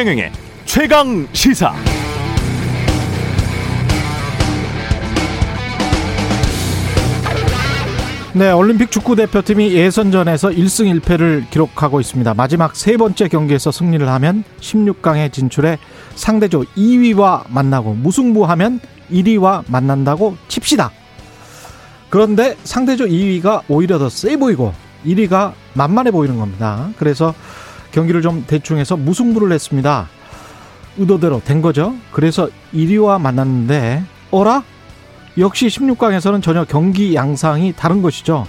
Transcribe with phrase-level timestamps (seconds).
[0.00, 0.32] 최경영의
[0.64, 1.74] 최강 시사.
[8.32, 12.32] 네, 올림픽 축구 대표팀이 예선전에서 1승 1패를 기록하고 있습니다.
[12.32, 15.78] 마지막 세 번째 경기에서 승리를 하면 16강에 진출해
[16.14, 18.80] 상대조 2위와 만나고 무승부하면
[19.12, 20.92] 1위와 만난다고 칩시다.
[22.08, 24.72] 그런데 상대조 2위가 오히려 더 세 보이고
[25.04, 26.88] 1위가 만만해 보이는 겁니다.
[26.98, 27.34] 그래서
[27.92, 30.08] 경기를 좀 대충해서 무승부를 했습니다.
[30.96, 31.94] 의도대로 된 거죠.
[32.12, 34.62] 그래서 1위와 만났는데 어라?
[35.38, 38.46] 역시 16강에서는 전혀 경기 양상이 다른 것이죠.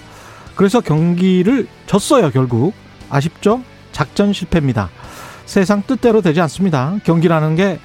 [0.55, 2.73] 그래서 경기를 졌어요, 결국.
[3.09, 3.61] 아쉽죠?
[3.91, 4.89] 작전 실패입니다.
[5.45, 6.97] 세상 뜻대로 되지 않습니다.
[7.03, 7.79] 경기라는 게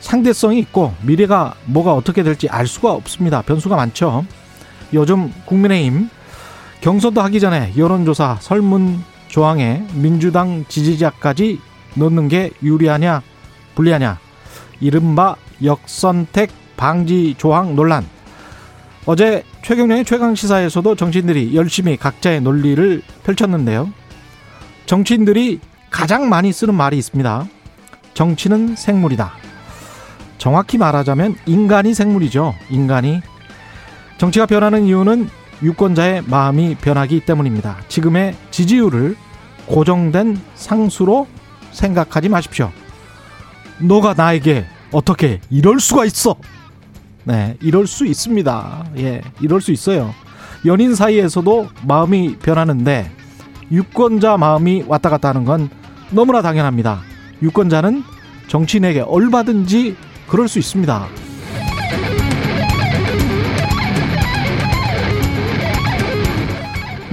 [0.00, 3.42] 상대성이 있고 미래가 뭐가 어떻게 될지 알 수가 없습니다.
[3.42, 4.24] 변수가 많죠.
[4.92, 6.10] 요즘 국민의힘
[6.80, 11.60] 경선도 하기 전에 여론조사 설문 조항에 민주당 지지자까지
[11.94, 13.22] 넣는 게 유리하냐
[13.74, 14.18] 불리하냐
[14.80, 18.06] 이른바 역선택 방지 조항 논란
[19.06, 23.92] 어제 최경련의 최강시사에서도 정치인들이 열심히 각자의 논리를 펼쳤는데요.
[24.86, 25.60] 정치인들이
[25.90, 27.46] 가장 많이 쓰는 말이 있습니다.
[28.14, 29.32] 정치는 생물이다.
[30.38, 32.54] 정확히 말하자면 인간이 생물이죠.
[32.68, 33.20] 인간이.
[34.18, 35.28] 정치가 변하는 이유는
[35.62, 37.78] 유권자의 마음이 변하기 때문입니다.
[37.88, 39.16] 지금의 지지율을
[39.66, 41.26] 고정된 상수로
[41.72, 42.70] 생각하지 마십시오.
[43.80, 46.36] 너가 나에게 어떻게 이럴 수가 있어?
[47.24, 48.86] 네, 이럴 수 있습니다.
[48.98, 50.14] 예, 이럴 수 있어요.
[50.64, 53.10] 연인 사이에서도 마음이 변하는데
[53.70, 55.68] 유권자 마음이 왔다 갔다 하는 건
[56.10, 57.00] 너무나 당연합니다.
[57.42, 58.04] 유권자는
[58.48, 59.96] 정치인에게 얼마든지
[60.28, 61.08] 그럴 수 있습니다.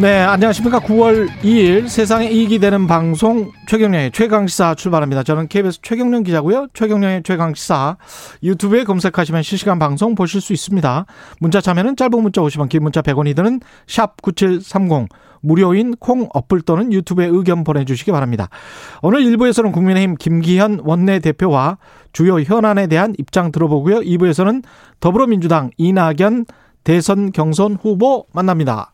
[0.04, 0.82] 네, 안녕하십니까.
[0.82, 5.24] 9월 2일 세상에 이익이 되는 방송 최경련의 최강시사 출발합니다.
[5.24, 6.68] 저는 KBS 최경련 기자고요.
[6.74, 7.96] 최경련의 최강시사
[8.44, 11.06] 유튜브에 검색하시면 실시간 방송 보실 수 있습니다.
[11.40, 15.08] 문자 참여는 짧은 문자 50원, 긴 문자 100원이 드는 샵 9730
[15.40, 18.50] 무료인 콩 어플 또는 유튜브에 의견 보내주시기 바랍니다.
[19.02, 21.78] 오늘 1부에서는 국민의힘 김기현 원내대표와
[22.12, 24.02] 주요 현안에 대한 입장 들어보고요.
[24.02, 24.64] 2부에서는
[25.00, 26.48] 더불어민주당 이낙연
[26.84, 28.93] 대선 경선 후보 만납니다.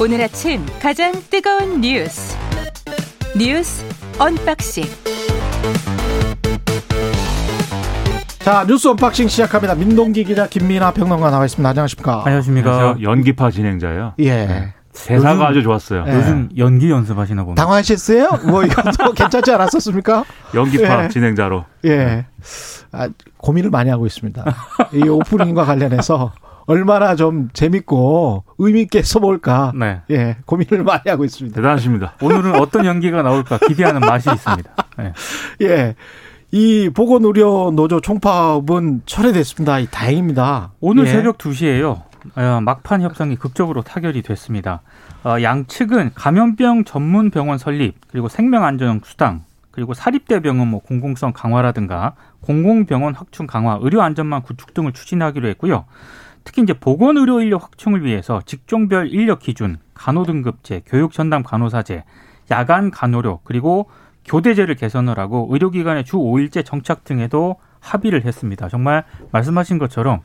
[0.00, 2.36] 오늘 아침 가장 뜨거운 뉴스
[3.36, 3.84] 뉴스
[4.18, 4.84] 언박싱
[8.40, 9.74] 자 뉴스 언박싱 시작합니다.
[9.74, 11.68] 민동기 기자 김민아 평론가 나와 있습니다.
[11.68, 12.22] 안녕하십니까?
[12.24, 12.72] 안녕하십니까.
[12.72, 13.08] 안녕하세요.
[13.08, 14.14] 연기파 진행자요.
[14.20, 14.46] 예.
[14.46, 14.74] 네.
[14.94, 16.04] 대사가 요즘- 아주 좋았어요.
[16.08, 16.14] 예.
[16.14, 17.62] 요즘 연기 연습하시나 봅니다.
[17.62, 18.28] 당황하셨어요?
[18.48, 20.24] 뭐 이것도 괜찮지 않았었습니까?
[20.54, 21.08] 연기파 예.
[21.08, 21.64] 진행자로.
[21.84, 22.24] 예.
[22.92, 24.44] 아, 고민을 많이 하고 있습니다.
[24.94, 26.32] 이 오프닝과 관련해서
[26.70, 29.72] 얼마나 좀 재밌고 의미 있게 써볼까.
[29.74, 30.02] 네.
[30.08, 31.56] 예, 고민을 많이 하고 있습니다.
[31.56, 32.14] 대단하십니다.
[32.22, 34.70] 오늘은 어떤 연기가 나올까 기대하는 맛이 있습니다.
[34.98, 35.12] 네.
[35.66, 35.96] 예.
[36.52, 39.80] 이 보건의료 노조 총파업은 철회됐습니다.
[39.80, 40.70] 이 다행입니다.
[40.78, 41.10] 오늘 예.
[41.10, 42.02] 새벽 2시에요.
[42.62, 44.82] 막판 협상이 극적으로 타결이 됐습니다.
[45.24, 49.42] 어, 양측은 감염병 전문 병원 설립, 그리고 생명안전 수당,
[49.72, 55.84] 그리고 사립대병원 뭐 공공성 강화라든가 공공병원 확충 강화, 의료 안전망 구축 등을 추진하기로 했고요.
[56.44, 62.04] 특히 이제 보건 의료 인력 확충을 위해서 직종별 인력 기준, 간호 등급제, 교육 전담 간호사제,
[62.50, 63.88] 야간 간호료, 그리고
[64.24, 68.68] 교대제를 개선을 하고 의료기관의 주 5일제 정착 등에도 합의를 했습니다.
[68.68, 70.20] 정말 말씀하신 것처럼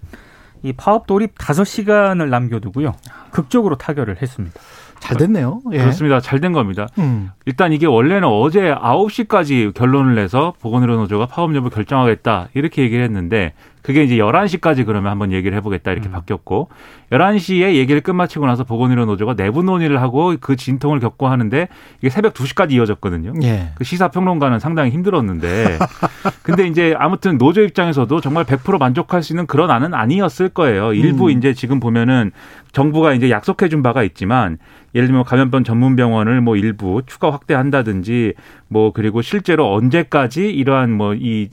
[0.63, 2.93] 이 파업 돌입 5시간을 남겨두고요.
[3.31, 4.59] 극적으로 타결을 했습니다.
[4.99, 5.61] 잘 됐네요.
[5.73, 5.77] 예.
[5.77, 6.19] 그렇습니다.
[6.19, 6.87] 잘 된 겁니다.
[6.97, 7.31] 음.
[7.45, 13.53] 일단 이게 원래는 어제 9시까지 결론을 내서 보건의료 노조가 파업 여부 결정하겠다 이렇게 얘기를 했는데
[13.85, 16.13] 그게 이제 11시까지 그러면 한번 얘기를 해보겠다 이렇게 음.
[16.13, 16.69] 바뀌었고
[17.12, 21.68] 11시에 얘기를 끝마치고 나서 보건의료 노조가 내부 논의를 하고 그 진통을 겪고 하는데
[22.00, 23.34] 이게 새벽 2시까지 이어졌거든요.
[23.44, 23.69] 예.
[23.75, 25.78] 그 시사평론가는 상당히 힘들었는데
[26.41, 30.93] 근데 이제 아무튼 노조 입장에서도 정말 100% 만족할 수 있는 그런 안은 아니었을 거예요.
[30.93, 31.38] 일부 음.
[31.38, 32.31] 이제 지금 보면은
[32.75, 34.57] 정부가 이제 약속해 준 바가 있지만
[34.93, 38.33] 예를 들면 감염병 전문 병원을 뭐 일부 추가 확대한다든지
[38.67, 41.49] 뭐 그리고 실제로 언제까지 이러한 뭐 이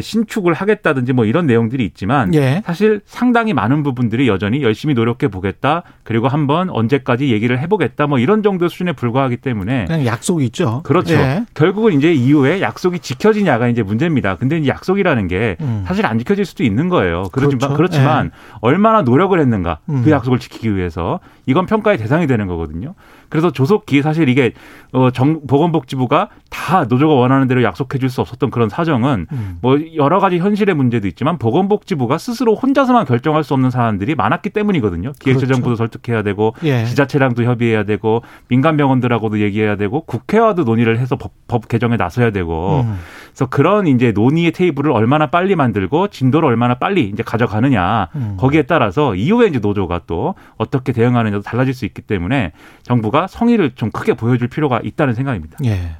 [0.00, 2.62] 신축을 하겠다든지 뭐 이런 내용들이 있지만 예.
[2.64, 8.42] 사실 상당히 많은 부분들이 여전히 열심히 노력해 보겠다 그리고 한번 언제까지 얘기를 해보겠다 뭐 이런
[8.42, 10.82] 정도 수준에 불과하기 때문에 그냥 약속이 있죠.
[10.84, 11.14] 그렇죠.
[11.14, 11.44] 예.
[11.54, 14.36] 결국은 이제 이후에 약속이 지켜지냐가 이제 문제입니다.
[14.36, 15.84] 근데 이제 약속이라는 게 음.
[15.86, 17.24] 사실 안 지켜질 수도 있는 거예요.
[17.32, 17.76] 그렇지만 그렇죠.
[17.76, 18.30] 그렇지만
[18.60, 20.02] 얼마나 노력을 했는가 음.
[20.04, 22.94] 그 약속을 지키기 위해서 이건 평가의 대상이 되는 거거든요.
[23.28, 24.52] 그래서 조속히 사실 이게
[24.92, 29.58] 어, 정, 보건복지부가 다 노조가 원하는 대로 약속해 줄 수 없었던 그런 사정은 음.
[29.60, 35.12] 뭐 여러 가지 현실의 문제도 있지만 보건복지부가 스스로 혼자서만 결정할 수 없는 사안들이 많았기 때문이거든요.
[35.18, 35.76] 기획재정부도 그렇죠.
[35.76, 36.84] 설득해야 되고 예.
[36.84, 42.82] 지자체랑도 협의해야 되고 민간 병원들하고도 얘기해야 되고 국회와도 논의를 해서 법, 법 개정에 나서야 되고
[42.82, 42.96] 음.
[43.28, 48.36] 그래서 그런 이제 논의의 테이블을 얼마나 빨리 만들고 진도를 얼마나 빨리 이제 가져가느냐 음.
[48.38, 52.52] 거기에 따라서 이후에 이제 노조가 또 어떻게 대응하느냐도 달라질 수 있기 때문에
[52.82, 55.58] 정부가 성의를 좀 크게 보여줄 필요가 있다는 생각입니다.
[55.64, 55.96] 예.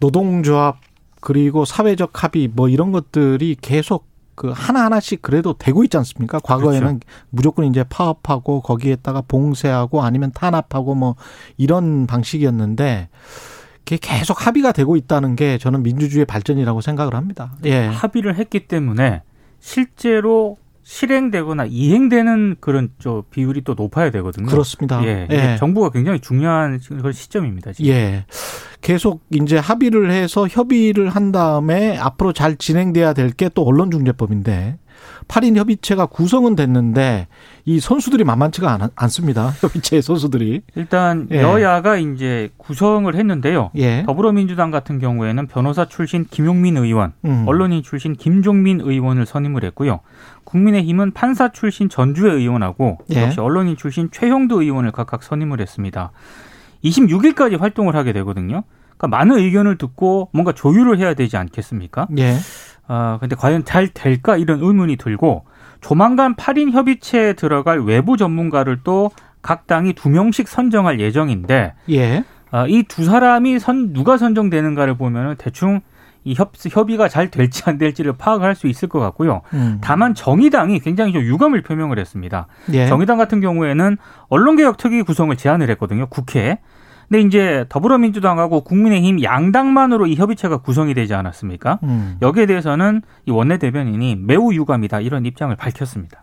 [0.00, 0.78] 노동조합
[1.20, 4.06] 그리고 사회적 합의 뭐 이런 것들이 계속
[4.36, 6.38] 그 하나하나씩 그래도 되고 있지 않습니까?
[6.38, 7.00] 과거에는 그렇죠.
[7.30, 11.16] 무조건 이제 파업하고 거기에다가 봉쇄하고 아니면 탄압하고 뭐
[11.56, 13.08] 이런 방식이었는데
[13.78, 17.56] 그게 계속 합의가 되고 있다는 게 저는 민주주의의 발전이라고 생각을 합니다.
[17.64, 17.86] 예.
[17.86, 19.22] 합의를 했기 때문에
[19.58, 24.46] 실제로 실행되거나 이행되는 그런 저 비율이 또 높아야 되거든요.
[24.46, 25.04] 그렇습니다.
[25.04, 25.56] 예, 예.
[25.58, 27.72] 정부가 굉장히 중요한 그런 시점입니다.
[27.72, 27.90] 지금.
[27.90, 28.24] 예.
[28.82, 34.78] 계속 이제 합의를 해서 협의를 한 다음에 앞으로 잘 진행돼야 될 게 또 언론중재법인데
[35.28, 37.26] 8인 협의체가 구성은 됐는데
[37.64, 39.48] 이 선수들이 만만치가 않, 않습니다.
[39.60, 40.62] 협의체 선수들이.
[40.74, 41.42] 일단 예.
[41.42, 43.70] 여야가 이제 구성을 했는데요.
[43.76, 44.04] 예.
[44.04, 47.44] 더불어민주당 같은 경우에는 변호사 출신 김용민 의원, 음.
[47.46, 50.00] 언론인 출신 김종민 의원을 선임을 했고요.
[50.44, 53.22] 국민의힘은 판사 출신 전주의 의원하고 예.
[53.22, 56.12] 역시 언론인 출신 최형도 의원을 각각 선임을 했습니다.
[56.84, 58.62] 26일까지 활동을 하게 되거든요.
[58.96, 62.08] 그러니까 많은 의견을 듣고 뭔가 조율을 해야 되지 않겠습니까?
[62.18, 62.36] 예.
[62.88, 65.44] 아, 근데 과연 잘 될까 이런 의문이 들고
[65.80, 69.10] 조만간 8인 협의체에 들어갈 외부 전문가를 또
[69.46, 72.24] 각 당이 두 명씩 선정할 예정인데 예.
[72.50, 75.82] 아, 이 두 사람이 선 누가 선정되는가를 보면은 대충
[76.24, 79.42] 이 협, 협의가 잘 될지 안 될지를 파악할 수 있을 것 같고요.
[79.54, 79.78] 음.
[79.80, 82.48] 다만 정의당이 굉장히 좀 유감을 표명을 했습니다.
[82.72, 82.88] 예.
[82.88, 83.96] 정의당 같은 경우에는
[84.28, 86.06] 언론개혁 특위 구성을 제안을 했거든요.
[86.08, 86.58] 국회에.
[87.08, 91.78] 근데 이제 더불어민주당하고 국민의힘 양당만으로 이 협의체가 구성이 되지 않았습니까?
[91.84, 92.16] 음.
[92.22, 96.22] 여기에 대해서는 이 원내 대변인이 매우 유감이다 이런 입장을 밝혔습니다.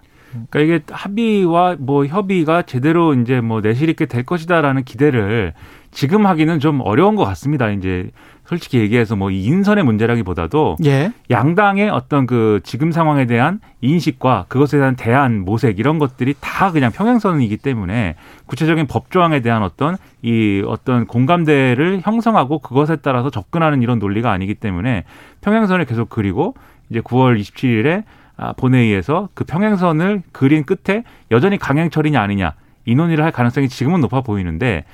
[0.49, 5.53] 그러니까 이게 합의와 뭐 협의가 제대로 이제 뭐 내실 있게 될 것이다라는 기대를
[5.91, 7.69] 지금 하기는 좀 어려운 것 같습니다.
[7.69, 8.09] 이제
[8.45, 11.13] 솔직히 얘기해서 뭐이 인선의 문제라기보다도 예.
[11.29, 16.91] 양당의 어떤 그 지금 상황에 대한 인식과 그것에 대한 대안 모색 이런 것들이 다 그냥
[16.91, 18.15] 평행선이기 때문에
[18.45, 24.55] 구체적인 법 조항에 대한 어떤 이 어떤 공감대를 형성하고 그것에 따라서 접근하는 이런 논리가 아니기
[24.55, 25.05] 때문에
[25.41, 26.53] 평행선을 계속 그리고
[26.89, 28.22] 이제 9월 27일에 아,
[28.57, 32.53] 본회의에서 그 평행선을 그린 끝에 여전히 강행 처리냐 아니냐
[32.85, 34.85] 이 논의를 할 가능성이 지금은 높아 보이는데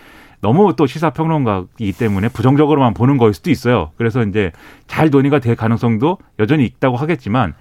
[0.42, 3.92] 너무 또 시사평론가이기 때문에 부정적으로만 보는 거일 수도 있어요.
[3.98, 4.52] 그래서 이제
[4.88, 7.54] 잘 논의가 될 가능성도 여전히 있다고 하겠지만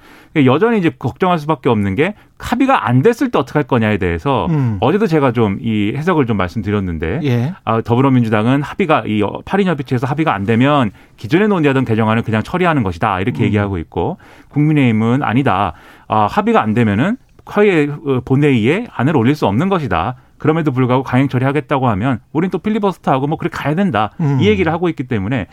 [0.45, 4.79] 여전히 이제 걱정할 수밖에 없는 게 합의가 안 됐을 때 어떻게 할 거냐에 대해서 음.
[4.81, 7.55] 어제도 제가 좀 이 해석을 좀 말씀드렸는데 예.
[7.65, 13.21] 아, 더불어민주당은 합의가 이 8인 협의체에서 합의가 안 되면 기존에 논의하던 개정안을 그냥 처리하는 것이다
[13.21, 13.45] 이렇게 음.
[13.47, 14.19] 얘기하고 있고
[14.51, 15.73] 국민의힘은 아니다.
[16.07, 17.17] 아, 합의가 안 되면은
[17.47, 20.17] 화해 어, 본회의에 안을 올릴 수 없는 것이다.
[20.38, 24.12] 그럼에도 불구하고 강행 처리하겠다고 하면 우린 또 필리버스터하고 뭐 그렇게 가야 된다.
[24.20, 24.38] 음.
[24.40, 25.49] 이 얘기를 하고 있기 때문에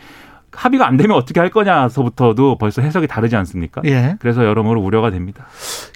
[0.55, 3.81] 합의가 안 되면 어떻게 할 거냐서부터도 벌써 해석이 다르지 않습니까?
[3.85, 4.15] 예.
[4.19, 5.45] 그래서 여러모로 우려가 됩니다.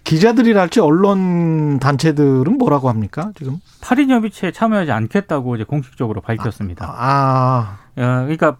[0.03, 3.31] 기자들이랄지 언론 단체들은 뭐라고 합니까?
[3.35, 3.57] 지금?
[3.81, 6.93] 8인 협의체에 참여하지 않겠다고 이제 공식적으로 밝혔습니다.
[6.97, 7.77] 아.
[7.95, 8.57] 어, 그러니까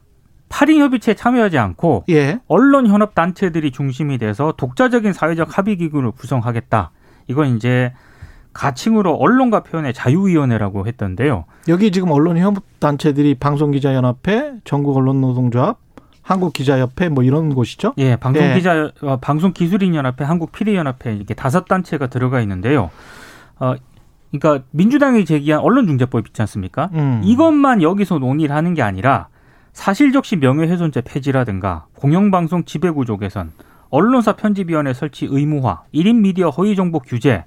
[0.50, 2.40] 8인 협의체에 참여하지 않고 예.
[2.48, 6.92] 언론 현업 단체들이 중심이 돼서 독자적인 사회적 합의 기구를 구성하겠다.
[7.28, 7.94] 이건 이제
[8.60, 11.46] 가칭으로 언론과 표현의 자유위원회라고 했던데요.
[11.70, 15.78] 여기 지금 언론 협업 단체들이 방송기자연합회, 전국 언론노동조합,
[16.22, 17.94] 한국기자협회 뭐 이런 곳이죠?
[18.00, 22.92] 예, 방송기자 어, 방송기술인연합회, 한국피디연합회 이렇게 다섯 단체가 들어가 있는데요.
[23.60, 23.76] 어,
[24.30, 26.90] 그러니까 민주당이 제기한 언론중재법 있지 않습니까?
[26.92, 27.22] 음.
[27.24, 29.30] 이것만 여기서 논의를 하는 게 아니라
[29.72, 33.54] 사실적시 명예훼손죄 폐지라든가 공영방송 지배구조 개선,
[33.90, 37.46] 언론사 편집위원회 설치 의무화, 1인 미디어 허위 정보 규제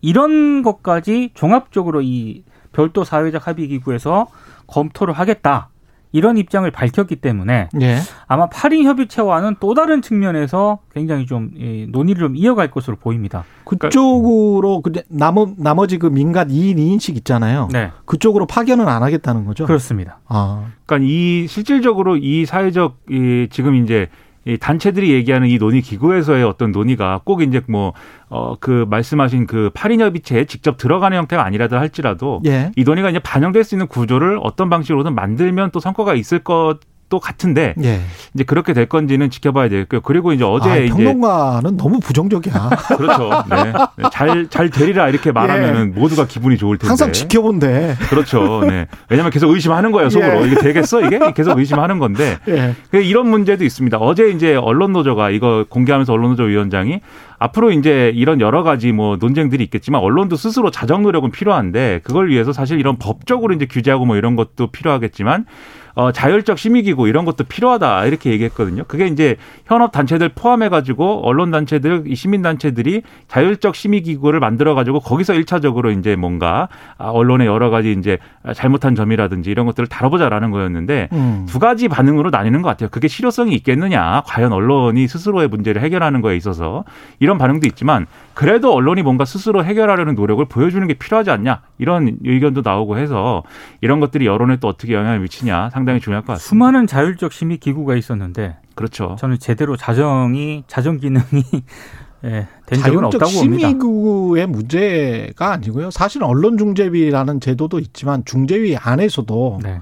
[0.00, 4.28] 이런 것까지 종합적으로 이 별도 사회적 합의 기구에서
[4.66, 5.68] 검토를 하겠다.
[6.12, 7.98] 이런 입장을 밝혔기 때문에 예.
[8.26, 13.44] 아마 8인 협의체와는 또 다른 측면에서 굉장히 좀 이, 논의를 좀 이어갈 것으로 보입니다.
[13.64, 17.68] 그쪽으로 근데 나머 나머지 그 민간 2인 2인씩 있잖아요.
[17.70, 19.66] 네, 그쪽으로 파견은 안 하겠다는 거죠.
[19.66, 20.18] 그렇습니다.
[20.26, 20.72] 아.
[20.84, 24.08] 그러니까 이 실질적으로 이 사회적 이 지금 이제
[24.46, 27.92] 이 단체들이 얘기하는 이 논의 기구에서의 어떤 논의가 꼭 이제 뭐
[28.32, 32.70] 어 그 말씀하신 그 8인 협의체에 직접 들어가는 형태가 아니라도 할지라도 예.
[32.76, 36.78] 이 논의가 이제 반영될 수 있는 구조를 어떤 방식으로든 만들면 또 성과가 있을 것
[37.10, 38.00] 것도 같은데 예.
[38.32, 40.00] 이제 그렇게 될 건지는 지켜봐야 되겠고요.
[40.00, 42.70] 그리고 이제 어제 아, 이제 평론가는 너무 부정적이야.
[42.96, 43.30] 그렇죠.
[43.50, 43.72] 네.
[44.12, 46.86] 잘, 잘 되리라 이렇게 말하면은 모두가 기분이 좋을 텐데.
[46.86, 46.88] 예.
[46.88, 47.96] 항상 지켜본대.
[48.08, 48.64] 그렇죠.
[48.66, 48.86] 네.
[49.10, 50.42] 왜냐면 계속 의심하는 거예요, 속으로.
[50.42, 50.46] 예.
[50.46, 51.02] 이게 되겠어?
[51.02, 51.18] 이게?
[51.34, 52.38] 계속 의심하는 건데.
[52.48, 52.74] 예.
[52.90, 53.98] 그 이런 문제도 있습니다.
[53.98, 57.00] 어제 이제 언론 노조가 이거 공개하면서 언론 노조 위원장이
[57.40, 62.52] 앞으로 이제 이런 여러 가지 뭐 논쟁들이 있겠지만 언론도 스스로 자정 노력은 필요한데 그걸 위해서
[62.52, 65.46] 사실 이런 법적으로 이제 규제하고 뭐 이런 것도 필요하겠지만
[65.94, 68.84] 어, 자율적 심의기구 이런 것도 필요하다 이렇게 얘기했거든요.
[68.86, 75.90] 그게 이제 현업 단체들 포함해가지고 언론 단체들, 이 시민 단체들이 자율적 심의기구를 만들어가지고 거기서 일차적으로
[75.90, 76.68] 이제 뭔가
[76.98, 78.18] 아, 언론의 여러 가지 이제
[78.54, 81.46] 잘못한 점이라든지 이런 것들을 다뤄보자라는 거였는데 음.
[81.48, 82.88] 두 가지 반응으로 나뉘는 것 같아요.
[82.90, 86.84] 그게 실효성이 있겠느냐, 과연 언론이 스스로의 문제를 해결하는 거에 있어서
[87.18, 92.62] 이런 반응도 있지만 그래도 언론이 뭔가 스스로 해결하려는 노력을 보여주는 게 필요하지 않냐 이런 의견도
[92.64, 93.42] 나오고 해서
[93.80, 96.48] 이런 것들이 여론에 또 어떻게 영향을 미치냐 상당히 중요할 것 같습니다.
[96.48, 99.16] 수많은 자율적 심의 기구가 있었는데 그렇죠.
[99.18, 101.24] 저는 제대로 자정이 자정 기능이
[102.24, 103.68] 예, 된 적은 자율적 없다고 봅니다.
[103.68, 105.90] 심의구의 문제가 아니고요.
[105.90, 109.80] 사실은 언론중재위라는 제도도 있지만 중재위 안에서도 네.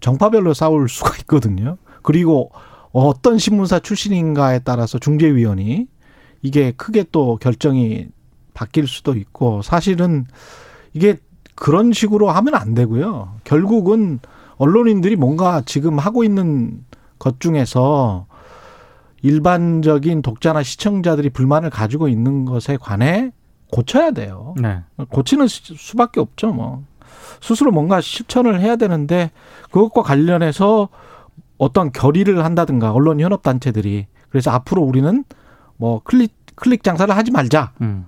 [0.00, 1.78] 정파별로 싸울 수가 있거든요.
[2.02, 2.50] 그리고
[2.92, 5.86] 어떤 신문사 출신인가에 따라서 중재위원이
[6.42, 8.08] 이게 크게 또 결정이
[8.52, 10.26] 바뀔 수도 있고 사실은
[10.92, 11.16] 이게
[11.54, 13.36] 그런 식으로 하면 안 되고요.
[13.44, 14.20] 결국은
[14.58, 16.84] 언론인들이 뭔가 지금 하고 있는
[17.18, 18.26] 것 중에서
[19.22, 23.32] 일반적인 독자나 시청자들이 불만을 가지고 있는 것에 관해
[23.72, 24.54] 고쳐야 돼요.
[24.60, 24.82] 네.
[25.10, 26.84] 고치는 수- 수밖에 없죠, 뭐.
[27.40, 29.30] 스스로 뭔가 실천을 해야 되는데
[29.70, 30.88] 그것과 관련해서
[31.58, 35.24] 어떤 결의를 한다든가 언론 현업 단체들이 그래서 앞으로 우리는
[35.76, 38.06] 뭐 클릭 클릭 장사를 하지 말자라고 음.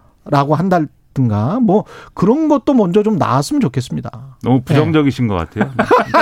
[0.53, 0.81] 한다
[1.15, 1.85] 든가 뭐
[2.15, 4.37] 그런 것도 먼저 좀 나왔으면 좋겠습니다.
[4.43, 5.71] 너무 부정적이신 것 같아요.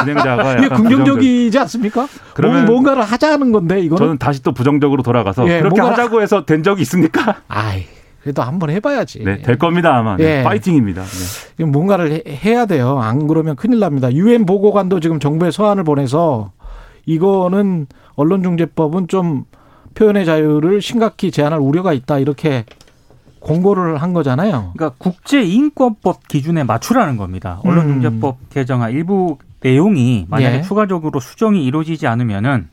[0.00, 2.08] 진행자가 이게 긍정적이지 않습니까?
[2.34, 6.22] 그러면 뭐- 뭔가를 하자는 건데 이거는 저는 다시 또 부정적으로 돌아가서 예, 그렇게 뭔가- 하자고
[6.22, 7.36] 해서 된 적이 있습니까?
[7.48, 7.84] 아이
[8.22, 9.22] 그래도 한번 해봐야지.
[9.24, 10.16] 네, 될 겁니다 아마.
[10.16, 10.42] 네, 예.
[10.42, 11.02] 파이팅입니다.
[11.02, 11.52] 네.
[11.58, 12.98] 이거 뭔가를 해- 해야 돼요.
[12.98, 14.12] 안 그러면 큰일 납니다.
[14.12, 16.52] 유엔 보고관도 지금 정부에 서한을 보내서
[17.04, 19.44] 이거는 언론중재법은 좀
[19.94, 22.64] 표현의 자유를 심각히 제한할 우려가 있다 이렇게
[23.46, 24.72] 공고를 한 거잖아요.
[24.76, 27.60] 그러니까 국제인권법 기준에 맞추라는 겁니다.
[27.64, 27.70] 음.
[27.70, 30.62] 언론중재법 개정안 일부 내용이 만약에 예.
[30.62, 32.68] 추가적으로 수정이 이루어지지 않으면은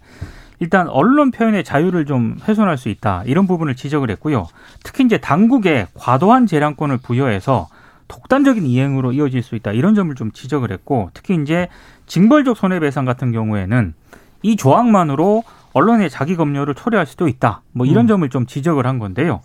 [0.59, 4.47] 일단 언론 표현의 자유를 좀 훼손할 수 있다 이런 부분을 지적을 했고요.
[4.83, 7.67] 특히 이제 당국에 과도한 재량권을 부여해서
[8.07, 11.67] 독단적인 이행으로 이어질 수 있다 이런 점을 좀 지적을 했고 특히 이제
[12.07, 13.93] 징벌적 손해배상 같은 경우에는
[14.41, 17.61] 이 조항만으로 언론의 자기 검열을 초래할 수도 있다.
[17.71, 18.07] 뭐 이런 음.
[18.07, 19.41] 점을 좀 지적을 한 건데요.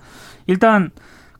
[0.47, 0.91] 일단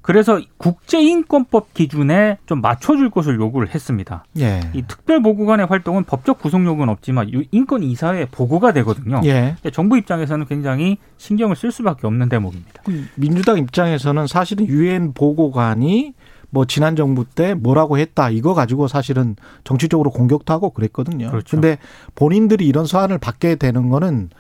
[0.09, 4.25] 그래서 국제인권법 기준에 좀 맞춰줄 것을 요구를 했습니다.
[4.39, 4.61] 예.
[4.73, 9.21] 이 특별보고관의 활동은 법적 구속력은 없지만 유- 인권 이사회 보고가 되거든요.
[9.25, 9.55] 예.
[9.71, 12.83] 정부 입장에서는 굉장히 신경을 쓸 수밖에 없는 대목입니다.
[13.17, 16.15] 민주당 입장에서는 사실은 유엔 보고관이
[16.49, 21.29] 뭐 지난 정부 때 뭐라고 했다 이거 가지고 사실은 정치적으로 공격도 하고 그랬거든요.
[21.31, 21.51] 그렇죠.
[21.51, 21.77] 근데
[22.15, 24.31] 본인들이 이런 서한을 받게 되는 거는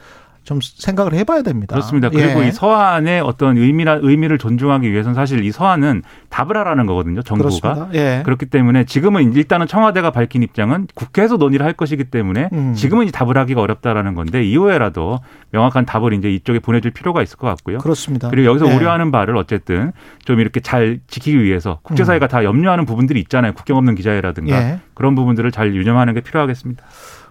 [0.48, 1.74] 좀 생각을 해봐야 됩니다.
[1.74, 2.08] 그렇습니다.
[2.08, 2.48] 그리고 예.
[2.48, 7.20] 이 서한의 어떤 의미나 의미를 존중하기 위해서는 사실 이 서한은 답을 하라는 거거든요.
[7.20, 7.50] 정부가.
[7.50, 7.88] 그렇습니다.
[7.92, 8.22] 예.
[8.24, 12.72] 그렇기 때문에 지금은 일단은 청와대가 밝힌 입장은 국회에서 논의를 할 것이기 때문에 음.
[12.72, 15.18] 지금은 이제 답을 하기가 어렵다라는 건데 이후에라도
[15.50, 17.76] 명확한 답을 이제 이쪽에 보내줄 필요가 있을 것 같고요.
[17.76, 18.30] 그렇습니다.
[18.30, 18.74] 그리고 여기서 예.
[18.74, 19.92] 우려하는 바를 어쨌든
[20.24, 23.52] 좀 이렇게 잘 지키기 위해서 국제사회가 다 염려하는 부분들이 있잖아요.
[23.52, 24.80] 국경 없는 기자회라든가 예.
[24.94, 26.82] 그런 부분들을 잘 유념하는 게 필요하겠습니다.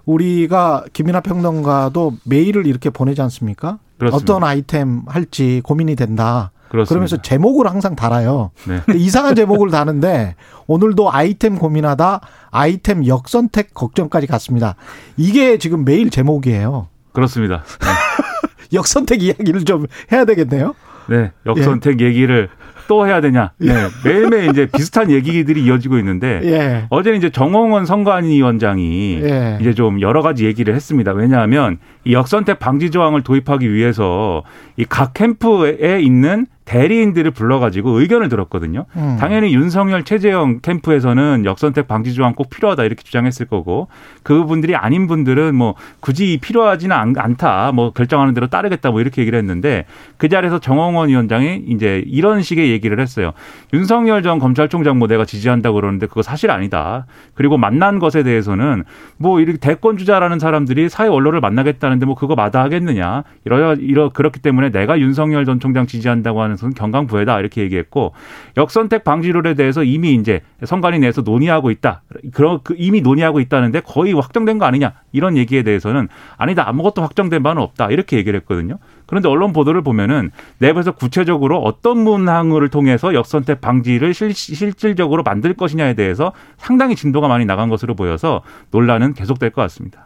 [0.08, 3.78] 우리가 김이나 평론가도 메일을 이렇게 보내지 않습니까?
[4.00, 4.16] 그렇습니다.
[4.34, 6.52] 어떤 아이템 할지 고민이 된다.
[6.70, 6.90] 그렇습니다.
[6.90, 8.52] 그러면서 제목을 항상 달아요.
[8.68, 8.82] 네.
[8.96, 10.36] 이상한 제목을 다는데
[10.66, 12.22] 오늘도 아이템 고민하다
[12.52, 14.76] 아이템 역선택 걱정까지 갔습니다.
[15.18, 16.88] 이게 지금 메일 제목이에요.
[17.12, 17.64] 그렇습니다.
[18.74, 20.74] 역선택 이야기를 좀 해야 되겠네요.
[21.10, 22.50] 네, 역선택 얘기를
[22.88, 23.52] 또 해야 되냐?
[23.60, 26.86] 네, 매일매일 이제 비슷한 얘기들이 이어지고 있는데 예.
[26.90, 29.58] 어제는 이제 정홍원 선관위원장이 예.
[29.62, 31.12] 이제 좀 여러 가지 얘기를 했습니다.
[31.14, 34.44] 왜냐하면 이 역선택 방지 조항을 도입하기 위해서
[34.78, 38.86] 이 각 캠프에 있는 대리인들을 불러가지고 의견을 들었거든요.
[38.98, 39.16] 음.
[39.20, 43.88] 당연히 윤석열, 최재형 캠프에서는 역선택 방지 조항 꼭 필요하다 이렇게 주장했을 거고
[44.22, 47.72] 그분들이 아닌 분들은 뭐 굳이 필요하지는 않, 않다.
[47.72, 49.86] 뭐 결정하는 대로 따르겠다 뭐 이렇게 얘기를 했는데
[50.18, 53.32] 그 자리에서 정홍원 위원장이 이제 이런 식의 얘기를 했어요.
[53.74, 57.06] 윤석열 전 검찰총장 뭐 내가 지지한다고 그러는데 그거 사실 아니다.
[57.34, 58.84] 그리고 만난 것에 대해서는
[59.16, 63.24] 뭐 이렇게 대권 주자라는 사람들이 사회 언론을 만나겠다는데 뭐 그거 마다하겠느냐.
[63.46, 68.14] 이러 이러 그렇기 때문에 내가 윤석열 전 총장 지지한다고 하는 가능성은 경강부회다 이렇게 얘기했고
[68.58, 72.02] 역선택 방지룰에 대해서 이미 이제 선관위 내에서 논의하고 있다.
[72.34, 77.44] 그런 그 이미 논의하고 있다는데 거의 확정된 거 아니냐 이런 얘기에 대해서는 아니다 아무것도 확정된
[77.44, 78.78] 바는 없다 이렇게 얘기를 했거든요.
[79.06, 85.94] 그런데 언론 보도를 보면은 내부에서 구체적으로 어떤 문항을 통해서 역선택 방지를 실, 실질적으로 만들 것이냐에
[85.94, 90.06] 대해서 상당히 진도가 많이 나간 것으로 보여서 논란은 계속될 것 같습니다.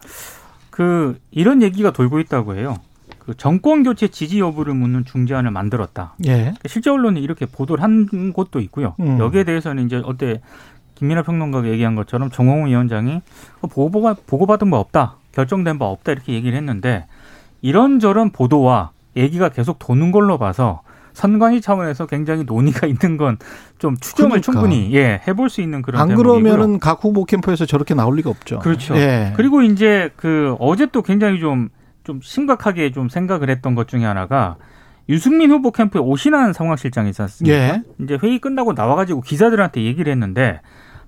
[0.70, 2.76] 그 이런 얘기가 돌고 있다고 해요.
[3.26, 6.16] 그 정권 교체 지지 여부를 묻는 중재안을 만들었다.
[6.26, 6.54] 예.
[6.66, 8.96] 실제 언론이 이렇게 보도를 한 곳도 있고요.
[9.00, 9.20] 음.
[9.20, 10.42] 여기에 대해서는 이제 어때
[10.96, 13.22] 김민하 평론가가 얘기한 것처럼 정홍훈 위원장이
[13.62, 17.06] 어, 보고가 보고받은 바 없다, 결정된 바 없다 이렇게 얘기를 했는데
[17.62, 20.82] 이런저런 보도와 얘기가 계속 도는 걸로 봐서
[21.14, 23.38] 선관위 차원에서 굉장히 논의가 있는 건
[23.82, 24.52] 좀 추정을 그러니까.
[24.52, 26.42] 충분히 예 해볼 수 있는 그런 안 대목이고요.
[26.44, 28.60] 그러면은 각 후보 캠프에서 저렇게 나올 리가 없죠.
[28.60, 28.96] 그렇죠.
[28.96, 29.34] 예.
[29.36, 31.70] 그리고 이제 그 어제 또 굉장히 좀,
[32.04, 34.58] 좀 심각하게 좀 생각을 했던 것 중에 하나가
[35.10, 37.56] 유승민 후보 캠프에 오신한 상황실장이 있지 않습니까?
[37.58, 37.84] 예.
[38.00, 40.62] 이제 회의 끝나고 나와가지고 기자들한테 얘기를 했는데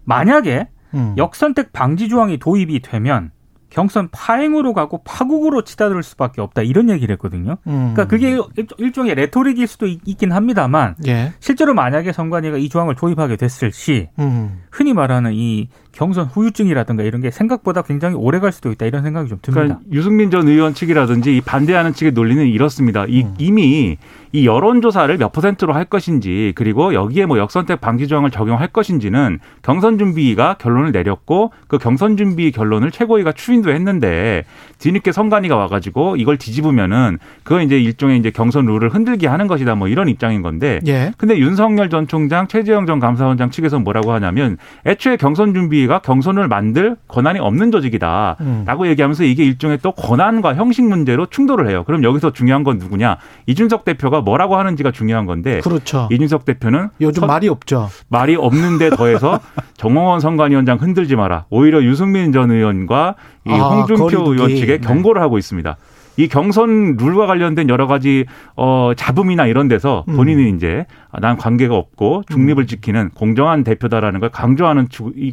[0.05, 1.15] 만약에 음.
[1.17, 3.31] 역선택 방지 조항이 도입이 되면
[3.69, 7.57] 경선 파행으로 가고 파국으로 치닫을 수밖에 없다 이런 얘기를 했거든요.
[7.65, 7.93] 음.
[7.95, 11.33] 그러니까 그게 일- 일종의 레토릭일 수도 있- 있긴 합니다만 예.
[11.39, 14.59] 실제로 만약에 선관위가 이 조항을 도입하게 됐을 시 음.
[14.73, 19.29] 흔히 말하는 이 경선 후유증이라든가 이런 게 생각보다 굉장히 오래 갈 수도 있다 이런 생각이
[19.29, 19.61] 좀 듭니다.
[19.61, 23.05] 그러니까 유승민 전 의원 측이라든지 이 반대하는 측의 논리는 이렇습니다.
[23.07, 23.35] 이, 음.
[23.37, 23.97] 이미
[24.31, 29.99] 이 여론조사를 몇 퍼센트로 할 것인지 그리고 여기에 뭐 역선택 방지 조항을 적용할 것인지는 경선
[29.99, 34.45] 준비가 결론을 내렸고 그 경선 준비 결론을 최고위가 추인도 했는데
[34.79, 39.87] 뒤늦게 선관위가 와가지고 이걸 뒤집으면은 그거 이제 일종의 이제 경선 룰을 흔들게 하는 것이다 뭐
[39.87, 41.13] 이런 입장인 건데 예.
[41.17, 46.95] 근데 윤석열 전 총장, 최재형 전 감사원장 측에서 뭐라고 하냐면 애초에 경선 준비가 경선을 만들
[47.07, 48.37] 권한이 없는 조직이다.
[48.41, 48.63] 음.
[48.65, 51.83] 라고 얘기하면서 이게 일종의 또 권한과 형식 문제로 충돌을 해요.
[51.85, 53.17] 그럼 여기서 중요한 건 누구냐?
[53.47, 56.07] 이준석 대표가 뭐라고 하는지가 중요한 건데 그렇죠.
[56.11, 57.89] 이준석 대표는 요즘 선- 말이 없죠.
[58.09, 59.39] 말이 없는데 더해서
[59.77, 61.45] 정홍원 선관위원장 흔들지 마라.
[61.49, 63.15] 오히려 유승민 전 의원과
[63.45, 64.33] 이 아, 홍준표.
[64.33, 64.87] 의원 측에 네.
[64.87, 65.75] 경고를 하고 있습니다.
[66.17, 70.15] 이 경선 룰과 관련된 여러 가지 어 잡음이나 이런 데서 음.
[70.15, 74.87] 본인은 이제 아, 난 관계가 없고 중립을 지키는 공정한 대표다라는 걸 강조하는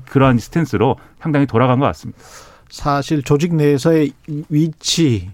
[0.06, 2.18] 그러한 스탠스로 상당히 돌아간 것 같습니다.
[2.68, 4.12] 사실 조직 내에서의
[4.48, 5.30] 위치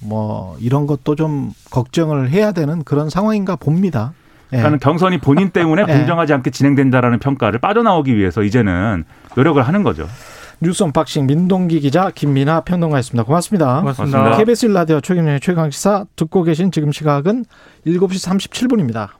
[0.00, 4.12] 뭐 이런 것도 좀 걱정을 해야 되는 그런 상황인가 봅니다.
[4.52, 4.58] 예.
[4.58, 5.92] 그러니까 경선이 본인 때문에 네.
[5.98, 9.04] 공정하지 않게 진행된다라는 평가를 빠져나오기 위해서 이제는
[9.36, 10.08] 노력을 하는 거죠.
[10.60, 13.22] 뉴스 언박싱 민동기 기자 김민아 평론가였습니다.
[13.22, 13.80] 고맙습니다.
[13.80, 14.18] 고맙습니다.
[14.18, 14.38] 고맙습니다.
[14.38, 17.44] KBS 일라디오 최경영의 최강시사 듣고 계신 지금 시각은
[17.86, 19.10] 7시 37분입니다.